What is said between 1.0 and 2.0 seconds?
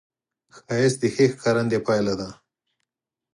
د ښې ښکارندې